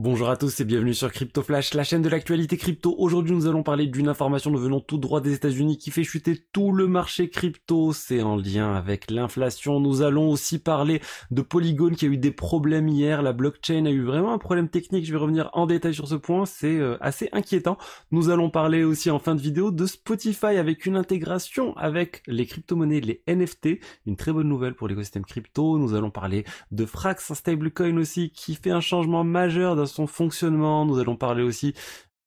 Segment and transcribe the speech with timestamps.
[0.00, 2.94] Bonjour à tous et bienvenue sur Crypto Flash, la chaîne de l'actualité crypto.
[2.98, 6.40] Aujourd'hui, nous allons parler d'une information nous venons tout droit des États-Unis qui fait chuter
[6.52, 7.92] tout le marché crypto.
[7.92, 9.80] C'est en lien avec l'inflation.
[9.80, 13.22] Nous allons aussi parler de Polygon qui a eu des problèmes hier.
[13.22, 15.04] La blockchain a eu vraiment un problème technique.
[15.04, 16.46] Je vais revenir en détail sur ce point.
[16.46, 17.76] C'est euh, assez inquiétant.
[18.12, 22.46] Nous allons parler aussi en fin de vidéo de Spotify avec une intégration avec les
[22.46, 23.80] crypto-monnaies, les NFT.
[24.06, 25.76] Une très bonne nouvelle pour l'écosystème crypto.
[25.76, 30.06] Nous allons parler de Frax, un stablecoin aussi qui fait un changement majeur dans son
[30.06, 30.84] fonctionnement.
[30.84, 31.74] Nous allons parler aussi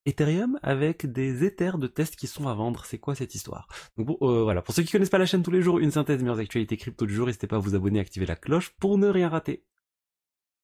[0.05, 2.85] Ethereum avec des Ethers de tests qui sont à vendre.
[2.85, 3.67] C'est quoi cette histoire?
[3.97, 6.21] Donc euh, voilà, pour ceux qui connaissent pas la chaîne tous les jours, une synthèse
[6.21, 9.07] meilleures actualités crypto du jour, n'hésitez pas à vous abonner, activer la cloche pour ne
[9.07, 9.63] rien rater.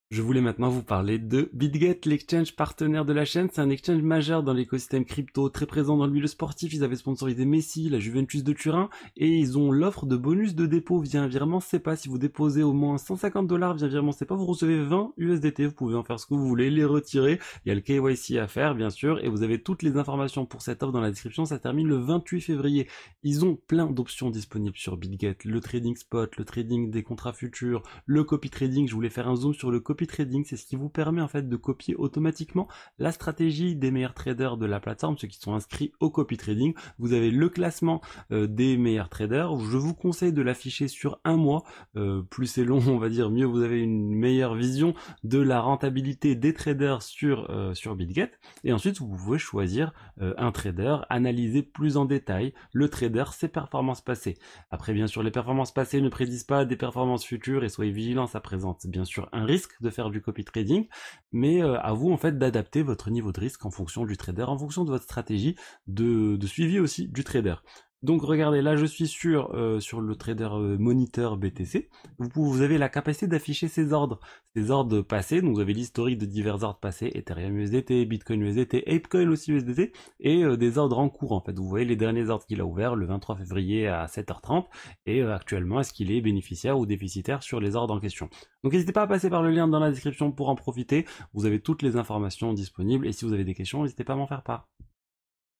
[0.10, 3.50] Je voulais maintenant vous parler de BitGet, l'exchange partenaire de la chaîne.
[3.52, 6.74] C'est un exchange majeur dans l'écosystème crypto, très présent dans le milieu sportif.
[6.74, 10.66] Ils avaient sponsorisé Messi, la Juventus de Turin, et ils ont l'offre de bonus de
[10.66, 14.14] dépôt via un virement pas Si vous déposez au moins 150 dollars via un virement
[14.14, 15.66] pas vous recevez 20 USDT.
[15.66, 17.38] Vous pouvez en faire ce que vous voulez, les retirer.
[17.66, 20.46] Il y a le KYC à faire, bien sûr, et vous avez toutes les informations
[20.46, 21.44] pour cette offre dans la description.
[21.44, 22.88] Ça termine le 28 février.
[23.24, 27.84] Ils ont plein d'options disponibles sur BitGet, le trading spot, le trading des contrats futurs,
[28.06, 28.88] le copy trading.
[28.88, 31.22] Je voulais faire un zoom sur le copy copy trading, c'est ce qui vous permet
[31.24, 32.68] en fait de copier automatiquement
[33.00, 36.76] la stratégie des meilleurs traders de la plateforme, ceux qui sont inscrits au copy trading.
[37.00, 38.00] Vous avez le classement
[38.32, 39.58] euh, des meilleurs traders.
[39.58, 41.64] Je vous conseille de l'afficher sur un mois.
[41.96, 45.62] Euh, plus c'est long, on va dire, mieux vous avez une meilleure vision de la
[45.62, 48.32] rentabilité des traders sur euh, sur BitGet.
[48.64, 54.02] Et ensuite, vous pouvez choisir un trader, analyser plus en détail le trader, ses performances
[54.02, 54.38] passées.
[54.72, 58.28] Après, bien sûr, les performances passées ne prédisent pas des performances futures et soyez vigilants,
[58.28, 60.88] ça présente bien sûr un risque de faire du copy trading,
[61.32, 64.44] mais euh, à vous en fait d'adapter votre niveau de risque en fonction du trader,
[64.44, 65.56] en fonction de votre stratégie
[65.88, 67.56] de suivi aussi du trader.
[68.04, 71.90] Donc regardez, là je suis sur, euh, le trader euh, moniteur BTC.
[72.20, 74.20] Vous, vous avez la capacité d'afficher ces ordres.
[74.56, 78.84] Ces ordres passés, donc vous avez l'historique de divers ordres passés, Ethereum USDT, Bitcoin USDT,
[78.88, 81.58] Apecoin aussi USDT, et euh, des ordres en cours en fait.
[81.58, 84.66] Vous voyez les derniers ordres qu'il a ouverts le 23 février à 7h30,
[85.08, 88.30] et actuellement est-ce qu'il est bénéficiaire ou déficitaire sur les ordres en question?
[88.64, 91.06] Donc n'hésitez pas à passer par le lien dans la description pour en profiter.
[91.34, 94.18] Vous avez toutes les informations disponibles, et si vous avez des questions, n'hésitez pas à
[94.18, 94.68] m'en faire part.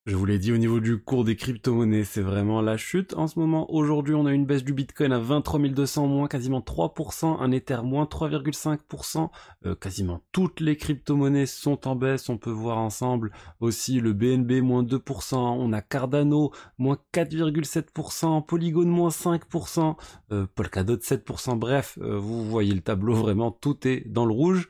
[0.08, 3.12] Je vous l'ai dit au niveau du cours des crypto-monnaies, c'est vraiment la chute.
[3.12, 6.60] En ce moment, aujourd'hui, on a une baisse du Bitcoin à 23 200, moins quasiment
[6.60, 9.28] 3%, un Ether moins 3,5%.
[9.66, 12.30] Euh, quasiment toutes les crypto-monnaies sont en baisse.
[12.30, 18.86] On peut voir ensemble aussi le BNB moins 2%, on a Cardano moins 4,7%, Polygon
[18.86, 19.94] moins 5%,
[20.32, 21.58] euh, Polkadot 7%.
[21.58, 24.68] Bref, euh, vous voyez le tableau, vraiment tout est dans le rouge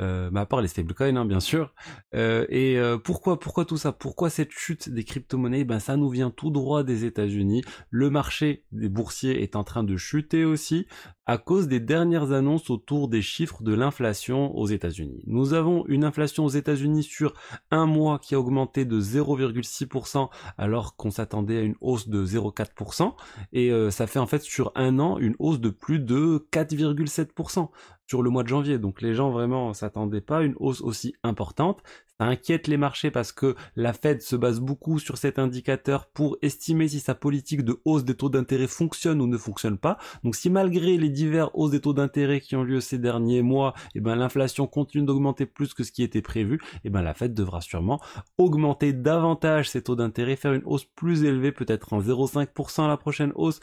[0.00, 1.74] euh, à part les stablecoins hein, bien sûr.
[2.14, 3.92] Euh, et euh, pourquoi pourquoi tout ça?
[3.92, 5.64] Pourquoi cette chute des crypto-monnaies?
[5.64, 7.62] Ben ça nous vient tout droit des États-Unis.
[7.90, 10.86] Le marché des boursiers est en train de chuter aussi
[11.28, 15.22] à cause des dernières annonces autour des chiffres de l'inflation aux États-Unis.
[15.26, 17.34] Nous avons une inflation aux États-Unis sur
[17.70, 23.12] un mois qui a augmenté de 0,6% alors qu'on s'attendait à une hausse de 0,4%
[23.52, 27.68] et euh, ça fait en fait sur un an une hausse de plus de 4,7%
[28.08, 28.78] sur le mois de janvier.
[28.78, 31.82] Donc les gens vraiment s'attendaient pas à une hausse aussi importante.
[32.20, 36.36] Ça inquiète les marchés parce que la Fed se base beaucoup sur cet indicateur pour
[36.42, 39.98] estimer si sa politique de hausse des taux d'intérêt fonctionne ou ne fonctionne pas.
[40.24, 43.72] Donc si malgré les divers hausses des taux d'intérêt qui ont lieu ces derniers mois,
[43.94, 47.34] eh ben l'inflation continue d'augmenter plus que ce qui était prévu, eh ben la Fed
[47.34, 48.00] devra sûrement
[48.36, 52.96] augmenter davantage ses taux d'intérêt, faire une hausse plus élevée, peut-être en 0,5% à la
[52.96, 53.60] prochaine hausse,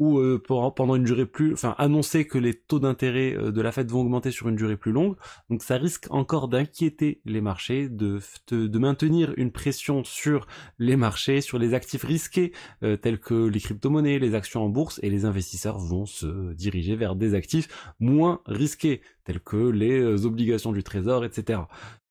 [0.00, 3.70] ou euh, pendant une durée plus, enfin annoncer que les taux d'intérêt euh, de la
[3.70, 5.14] Fed vont augmenter sur une durée plus longue.
[5.50, 8.18] Donc ça risque encore d'inquiéter les marchés, de,
[8.50, 10.46] de, maintenir une pression sur
[10.78, 12.52] les marchés, sur les actifs risqués
[12.82, 16.96] euh, tels que les crypto-monnaies, les actions en bourse, et les investisseurs vont se diriger
[16.96, 17.68] vers des actifs
[18.00, 21.60] moins risqués tels que les obligations du trésor, etc.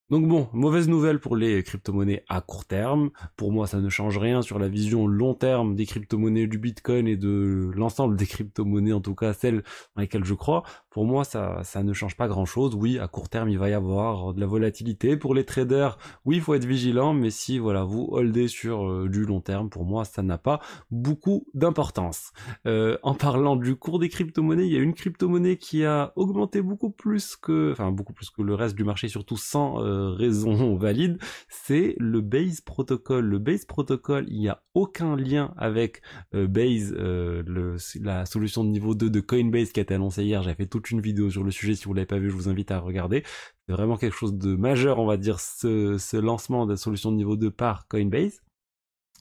[0.10, 3.12] Donc bon, mauvaise nouvelle pour les crypto-monnaies à court terme.
[3.36, 7.08] Pour moi, ça ne change rien sur la vision long terme des crypto-monnaies du Bitcoin
[7.08, 9.62] et de l'ensemble des crypto-monnaies, en tout cas celles
[9.96, 10.64] dans lesquelles je crois.
[10.90, 12.74] Pour moi, ça, ne change pas grand-chose.
[12.74, 15.16] Oui, à court terme, il va y avoir de la volatilité.
[15.16, 19.08] Pour les traders, oui, il faut être vigilant, mais si voilà, vous holdez sur euh,
[19.08, 20.60] du long terme, pour moi, ça n'a pas
[20.90, 22.32] beaucoup d'importance.
[22.66, 26.64] Euh, en parlant du cours des crypto-monnaies, il y a une crypto-monnaie qui a augmenté
[26.64, 30.76] beaucoup plus que, enfin beaucoup plus que le reste du marché, surtout sans euh, raison
[30.78, 31.18] valide,
[31.50, 33.26] c'est le Base Protocol.
[33.26, 36.02] Le Base Protocol, il n'y a aucun lien avec
[36.34, 40.42] euh, Base, euh, la solution de niveau 2 de Coinbase qui a été annoncée hier.
[40.44, 41.76] J'ai fait toute une vidéo sur le sujet.
[41.76, 43.24] Si vous l'avez pas vu, je vous invite à regarder.
[43.68, 47.12] C'est vraiment quelque chose de majeur, on va dire, ce, ce lancement de la solution
[47.12, 48.42] de niveau 2 par Coinbase.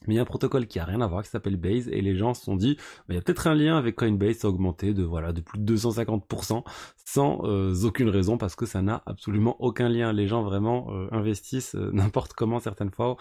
[0.07, 2.01] Mais il y a un protocole qui a rien à voir, qui s'appelle Base, et
[2.01, 4.49] les gens se sont dit, bah, il y a peut-être un lien avec Coinbase, a
[4.49, 6.65] augmenté de voilà de plus de 250%
[7.05, 10.13] sans euh, aucune raison, parce que ça n'a absolument aucun lien.
[10.13, 13.17] Les gens vraiment euh, investissent euh, n'importe comment certaines fois.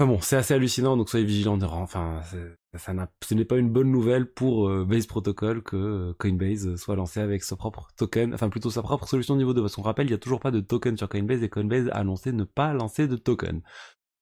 [0.00, 1.60] Enfin bon, c'est assez hallucinant, donc soyez vigilants.
[1.60, 2.20] Enfin,
[2.76, 7.18] ça n'a, ce n'est pas une bonne nouvelle pour Base Protocol que Coinbase soit lancé
[7.18, 10.10] avec son propre token, enfin plutôt sa propre solution niveau 2, parce qu'on rappelle, il
[10.10, 13.08] n'y a toujours pas de token sur Coinbase et Coinbase a annoncé ne pas lancer
[13.08, 13.60] de token.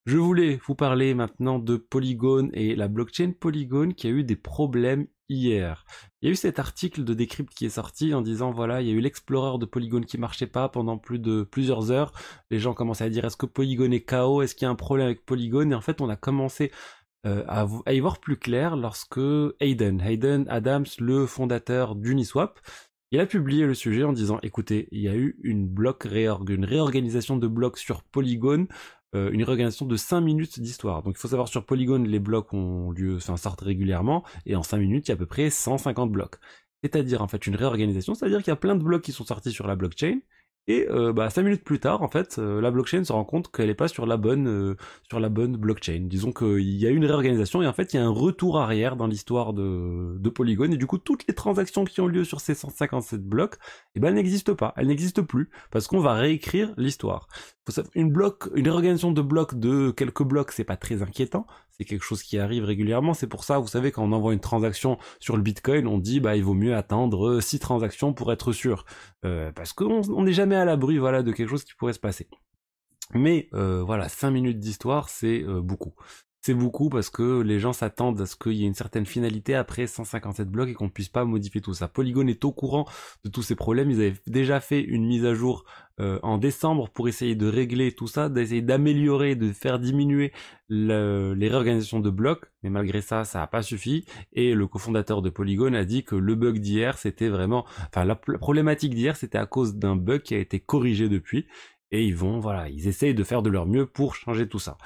[0.06, 4.36] Je voulais vous parler maintenant de Polygon et la blockchain Polygon qui a eu des
[4.36, 5.84] problèmes hier.
[6.22, 8.86] Il y a eu cet article de Decrypt qui est sorti en disant voilà, il
[8.86, 12.12] y a eu l'explorer de Polygon qui marchait pas pendant plus de plusieurs heures.
[12.52, 14.76] Les gens commençaient à dire est-ce que Polygon est KO Est-ce qu'il y a un
[14.76, 15.72] problème avec Polygon?
[15.72, 16.70] Et en fait, on a commencé
[17.26, 19.18] euh, à, y voir plus clair lorsque
[19.58, 22.60] Hayden, Hayden Adams, le fondateur d'Uniswap,
[23.10, 26.48] il a publié le sujet en disant écoutez, il y a eu une bloc réorg,
[26.50, 28.68] une réorganisation de blocs sur Polygon
[29.14, 31.02] euh, une réorganisation de 5 minutes d'histoire.
[31.02, 34.62] Donc il faut savoir sur Polygon, les blocs ont lieu, enfin sortent régulièrement, et en
[34.62, 36.36] 5 minutes, il y a à peu près 150 blocs.
[36.82, 39.52] C'est-à-dire en fait une réorganisation, c'est-à-dire qu'il y a plein de blocs qui sont sortis
[39.52, 40.20] sur la blockchain,
[40.68, 43.52] et euh, bah, cinq minutes plus tard, en fait, euh, la blockchain se rend compte
[43.52, 44.76] qu'elle n'est pas sur la bonne euh,
[45.08, 46.00] sur la bonne blockchain.
[46.02, 48.96] Disons qu'il y a une réorganisation et en fait il y a un retour arrière
[48.96, 52.40] dans l'histoire de, de Polygon et du coup toutes les transactions qui ont lieu sur
[52.40, 53.56] ces 157 blocs,
[53.94, 57.28] eh ben elles n'existent pas, elles n'existent plus parce qu'on va réécrire l'histoire.
[57.94, 61.46] Une bloc, une réorganisation de blocs de quelques blocs, c'est pas très inquiétant,
[61.76, 63.14] c'est quelque chose qui arrive régulièrement.
[63.14, 66.20] C'est pour ça, vous savez, quand on envoie une transaction sur le Bitcoin, on dit
[66.20, 68.84] bah il vaut mieux attendre 6 transactions pour être sûr,
[69.25, 72.28] euh, parce qu'on n'est jamais à l'abri voilà de quelque chose qui pourrait se passer.
[73.14, 75.94] Mais euh, voilà, 5 minutes d'histoire, c'est euh, beaucoup
[76.46, 79.56] c'est beaucoup parce que les gens s'attendent à ce qu'il y ait une certaine finalité
[79.56, 81.88] après 157 blocs et qu'on ne puisse pas modifier tout ça.
[81.88, 82.87] Polygon est au courant
[83.25, 83.90] de tous ces problèmes.
[83.90, 85.64] Ils avaient déjà fait une mise à jour
[85.98, 90.32] euh, en décembre pour essayer de régler tout ça, d'essayer d'améliorer, de faire diminuer
[90.69, 92.44] les réorganisations de blocs.
[92.62, 94.04] Mais malgré ça, ça n'a pas suffi.
[94.32, 98.20] Et le cofondateur de Polygon a dit que le bug d'hier, c'était vraiment, enfin la,
[98.28, 101.49] la problématique d'hier, c'était à cause d'un bug qui a été corrigé depuis.
[101.92, 104.76] Et ils vont, voilà, ils essayent de faire de leur mieux pour changer tout ça.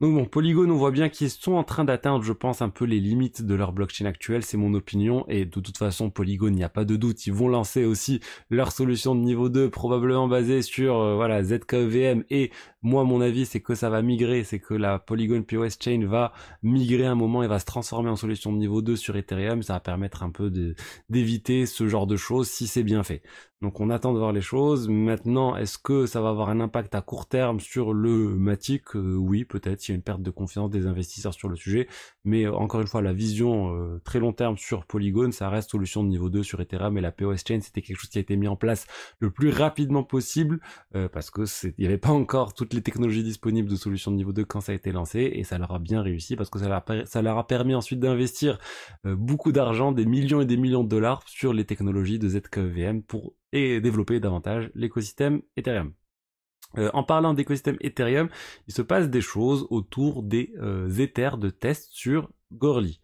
[0.00, 2.84] Donc bon, Polygon, on voit bien qu'ils sont en train d'atteindre, je pense, un peu
[2.84, 6.56] les limites de leur blockchain actuelle, c'est mon opinion, et de toute façon, Polygon, il
[6.56, 8.20] n'y a pas de doute, ils vont lancer aussi
[8.50, 12.50] leur solution de niveau 2, probablement basée sur, euh, voilà, ZKEVM, et
[12.82, 16.32] moi, mon avis, c'est que ça va migrer, c'est que la Polygon POS Chain va
[16.62, 19.74] migrer un moment et va se transformer en solution de niveau 2 sur Ethereum, ça
[19.74, 20.50] va permettre un peu
[21.08, 23.22] d'éviter ce genre de choses si c'est bien fait.
[23.64, 24.90] Donc on attend de voir les choses.
[24.90, 28.94] Maintenant, est-ce que ça va avoir un impact à court terme sur le Matic?
[28.94, 29.88] Euh, Oui, peut-être.
[29.88, 31.88] Il y a une perte de confiance des investisseurs sur le sujet.
[32.26, 35.70] Mais euh, encore une fois, la vision euh, très long terme sur Polygon, ça reste
[35.70, 36.98] solution de niveau 2 sur Ethereum.
[36.98, 38.86] Et la POS Chain, c'était quelque chose qui a été mis en place
[39.18, 40.60] le plus rapidement possible
[41.12, 44.34] parce que il n'y avait pas encore toutes les technologies disponibles de solution de niveau
[44.34, 45.20] 2 quand ça a été lancé.
[45.32, 47.74] Et ça leur a bien réussi parce que ça leur a, ça leur a permis
[47.74, 48.58] ensuite d'investir
[49.04, 53.32] beaucoup d'argent, des millions et des millions de dollars sur les technologies de ZKVM pour
[53.54, 55.94] et développer davantage l'écosystème Ethereum.
[56.76, 58.28] Euh, en parlant d'écosystème Ethereum,
[58.66, 63.00] il se passe des choses autour des euh, Ethers de test sur Gorly.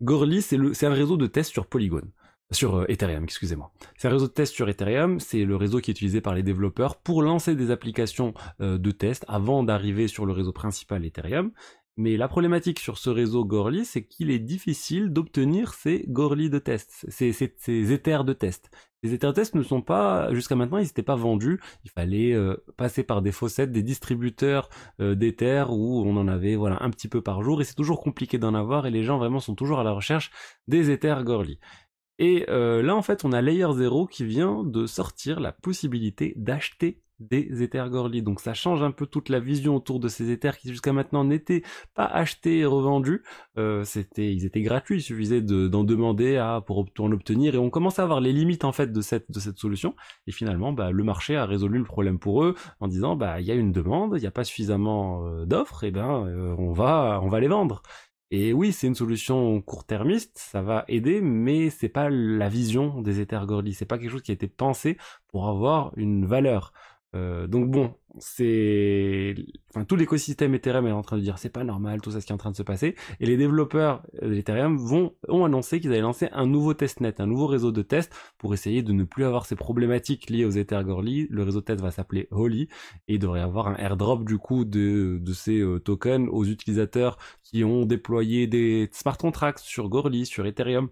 [0.00, 2.02] Gorly, c'est un réseau de test sur Polygon.
[2.50, 3.72] Sur euh, Ethereum, excusez-moi.
[3.98, 6.42] C'est un réseau de test sur Ethereum, c'est le réseau qui est utilisé par les
[6.42, 11.52] développeurs pour lancer des applications de test avant d'arriver sur le réseau principal Ethereum.
[12.00, 16.58] Mais la problématique sur ce réseau Gorly, c'est qu'il est difficile d'obtenir ces Gorly de
[16.58, 17.44] test, ces,
[17.92, 18.70] Ethers de test.
[19.02, 21.60] Les Ether tests ne sont pas, jusqu'à maintenant, ils n'étaient pas vendus.
[21.84, 24.70] Il fallait euh, passer par des fossettes, des distributeurs
[25.02, 28.00] euh, d'Ether où on en avait voilà un petit peu par jour et c'est toujours
[28.00, 30.30] compliqué d'en avoir et les gens vraiment sont toujours à la recherche
[30.68, 31.58] des Ethers Gorly.
[32.18, 36.32] Et euh, là, en fait, on a Layer 0 qui vient de sortir la possibilité
[36.38, 38.22] d'acheter des Ethers Gorly.
[38.22, 41.24] Donc ça change un peu toute la vision autour de ces Ethers qui jusqu'à maintenant
[41.24, 41.62] n'étaient
[41.94, 43.22] pas achetés et revendus.
[43.58, 47.70] Euh, c'était, ils étaient gratuits, il suffisait d'en demander à pour en obtenir et on
[47.70, 49.94] commence à voir les limites en fait de cette de cette solution.
[50.26, 53.46] Et finalement, bah, le marché a résolu le problème pour eux en disant bah il
[53.46, 56.72] y a une demande, il n'y a pas suffisamment euh, d'offres, et ben euh, on
[56.72, 57.82] va on va les vendre.
[58.32, 63.20] Et oui, c'est une solution court-termiste, ça va aider, mais c'est pas la vision des
[63.20, 64.96] Ethers Gordy, c'est pas quelque chose qui a été pensé
[65.26, 66.72] pour avoir une valeur.
[67.16, 69.34] Euh, donc bon, c'est,
[69.70, 72.26] enfin tout l'écosystème Ethereum est en train de dire c'est pas normal tout ça ce
[72.26, 75.90] qui est en train de se passer et les développeurs d'Ethereum vont ont annoncé qu'ils
[75.90, 79.24] allaient lancer un nouveau testnet, un nouveau réseau de test pour essayer de ne plus
[79.24, 81.26] avoir ces problématiques liées aux Ethergorly.
[81.30, 82.68] Le réseau de test va s'appeler Holy
[83.08, 87.18] et il devrait avoir un airdrop du coup de de ces euh, tokens aux utilisateurs
[87.42, 90.90] qui ont déployé des smart contracts sur Gorly, sur Ethereum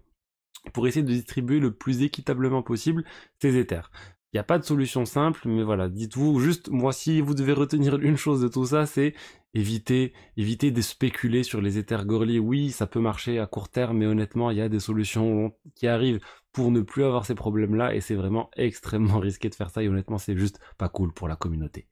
[0.72, 3.04] pour essayer de distribuer le plus équitablement possible
[3.40, 3.90] ces Ethers.
[4.32, 7.54] Il n'y a pas de solution simple, mais voilà, dites-vous juste, moi, si vous devez
[7.54, 9.14] retenir une chose de tout ça, c'est
[9.54, 12.38] éviter, éviter de spéculer sur les éthers Gorli.
[12.38, 15.87] Oui, ça peut marcher à court terme, mais honnêtement, il y a des solutions qui
[15.87, 16.20] arrivent
[16.52, 19.88] pour ne plus avoir ces problèmes-là, et c'est vraiment extrêmement risqué de faire ça, et
[19.88, 21.88] honnêtement, c'est juste pas cool pour la communauté.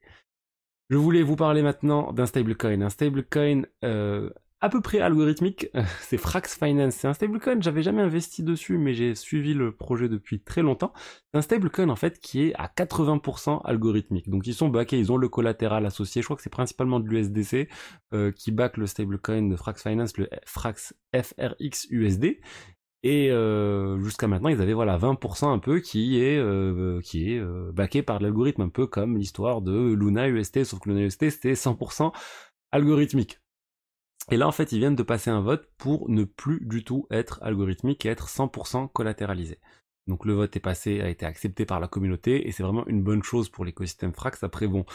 [0.89, 2.81] Je voulais vous parler maintenant d'un stablecoin.
[2.81, 4.29] Un stablecoin euh,
[4.59, 5.69] à peu près algorithmique,
[6.01, 6.95] c'est Frax Finance.
[6.95, 10.93] C'est un stablecoin, j'avais jamais investi dessus, mais j'ai suivi le projet depuis très longtemps.
[11.31, 14.29] C'est un stablecoin en fait qui est à 80% algorithmique.
[14.29, 16.21] Donc ils sont backés, ils ont le collatéral associé.
[16.21, 17.69] Je crois que c'est principalement de l'USDC
[18.13, 22.39] euh, qui back le stablecoin de Frax Finance, le Frax FRX USD.
[23.03, 27.39] Et euh, jusqu'à maintenant, ils avaient voilà 20% un peu qui est euh, qui est
[27.39, 31.29] euh, backé par l'algorithme, un peu comme l'histoire de Luna UST, sauf que Luna UST
[31.29, 32.11] c'était 100%
[32.71, 33.39] algorithmique.
[34.31, 37.07] Et là, en fait, ils viennent de passer un vote pour ne plus du tout
[37.11, 39.59] être algorithmique et être 100% collatéralisé.
[40.07, 43.03] Donc le vote est passé, a été accepté par la communauté et c'est vraiment une
[43.03, 44.41] bonne chose pour l'écosystème Frax.
[44.43, 44.85] Après bon,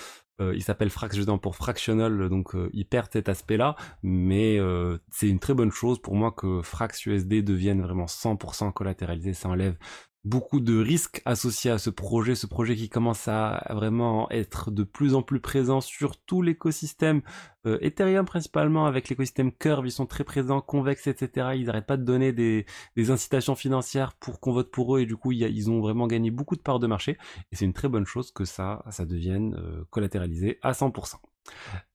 [0.40, 5.28] euh, il s'appelle Frax justement pour fractional, donc euh, il cet aspect-là, mais euh, c'est
[5.28, 9.34] une très bonne chose pour moi que Frax USD devienne vraiment 100% collatéralisé.
[9.34, 9.76] Ça enlève
[10.24, 14.84] beaucoup de risques associés à ce projet, ce projet qui commence à vraiment être de
[14.84, 17.22] plus en plus présent sur tout l'écosystème
[17.66, 21.50] euh, Ethereum principalement avec l'écosystème Curve, ils sont très présents, Convex, etc.
[21.56, 22.66] Ils n'arrêtent pas de donner des,
[23.10, 26.54] incitations financières pour qu'on vote pour eux et du coup ils ont vraiment gagné beaucoup
[26.56, 27.18] de parts de marché
[27.50, 31.16] et c'est une très bonne chose que ça, devienne euh, collatéralisé à 100%.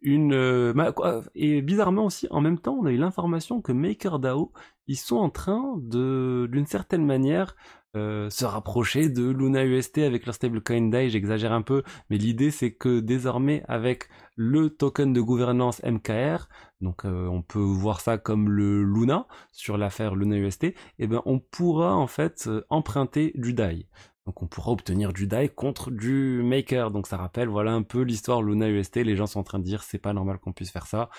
[0.01, 0.73] Une euh,
[1.33, 4.51] et bizarrement aussi en même temps on a eu l'information que MakerDAO
[4.87, 7.55] ils sont en train de d'une certaine manière
[7.97, 12.51] euh, se rapprocher de Luna UST avec leur stablecoin DAI, j'exagère un peu, mais l'idée
[12.51, 16.47] c'est que désormais avec le token de gouvernance MKR,
[16.81, 21.07] donc euh, on peut voir ça comme le Luna sur l'affaire Luna UST, et eh
[21.07, 23.87] ben on pourra en fait euh, emprunter du DAI.
[24.27, 26.91] Donc on pourra obtenir du DAI contre du Maker.
[26.91, 29.63] Donc ça rappelle voilà un peu l'histoire Luna UST, les gens sont en train de
[29.63, 31.09] dire c'est pas normal qu'on puisse faire ça.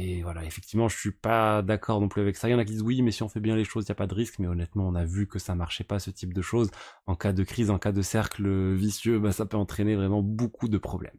[0.00, 2.48] Et voilà, effectivement, je suis pas d'accord non plus avec ça.
[2.48, 3.90] Il y en a qui disent oui, mais si on fait bien les choses, il
[3.90, 4.38] n'y a pas de risque.
[4.38, 6.70] Mais honnêtement, on a vu que ça marchait pas ce type de choses.
[7.06, 10.68] En cas de crise, en cas de cercle vicieux, bah, ça peut entraîner vraiment beaucoup
[10.68, 11.18] de problèmes.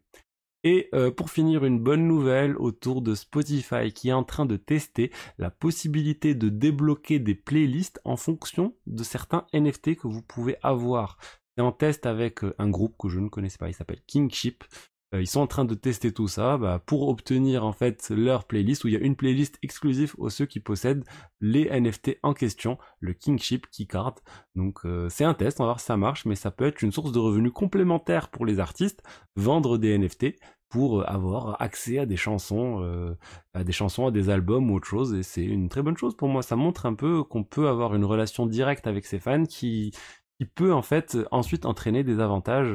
[0.64, 4.56] Et euh, pour finir, une bonne nouvelle autour de Spotify qui est en train de
[4.56, 10.56] tester la possibilité de débloquer des playlists en fonction de certains NFT que vous pouvez
[10.64, 11.18] avoir.
[11.58, 14.64] C'est en test avec euh, un groupe que je ne connaissais pas, il s'appelle Kingship.
[15.14, 18.46] Euh, ils sont en train de tester tout ça bah, pour obtenir en fait leur
[18.46, 21.04] playlist où il y a une playlist exclusive aux ceux qui possèdent
[21.42, 24.16] les NFT en question, le Kingship Keycard.
[24.56, 26.82] Donc euh, c'est un test, on va voir si ça marche, mais ça peut être
[26.82, 29.02] une source de revenus complémentaire pour les artistes,
[29.36, 30.36] vendre des NFT
[30.70, 33.16] pour euh, avoir accès à des chansons,
[33.54, 36.16] à des chansons, à des albums ou autre chose, et c'est une très bonne chose
[36.16, 36.44] pour moi.
[36.44, 39.92] Ça montre un peu qu'on peut avoir une relation directe avec ses fans qui,
[40.38, 42.72] qui peut en fait ensuite entraîner des avantages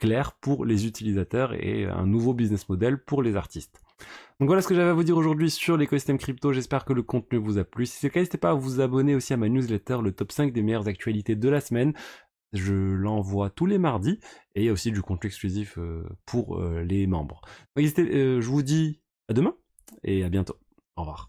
[0.00, 3.80] clair pour les utilisateurs et un nouveau business model pour les artistes.
[4.40, 6.52] Donc voilà ce que j'avais à vous dire aujourd'hui sur l'écosystème crypto.
[6.52, 7.86] J'espère que le contenu vous a plu.
[7.86, 10.32] Si c'est le cas, n'hésitez pas à vous abonner aussi à ma newsletter, le top
[10.32, 11.92] 5 des meilleures actualités de la semaine.
[12.52, 14.18] Je l'envoie tous les mardis
[14.54, 17.42] et il y a aussi du contenu exclusif euh, pour euh, les membres.
[17.76, 19.54] Donc, euh, je vous dis à demain
[20.02, 20.56] et à bientôt.
[20.96, 21.28] Au revoir.